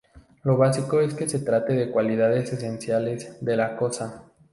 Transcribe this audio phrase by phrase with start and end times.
[0.41, 4.23] Lo básico es que se trate de cualidades esenciales de la cosa.